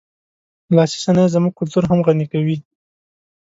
[0.75, 2.57] لاسي صنایع زموږ کلتور هم غني کوي.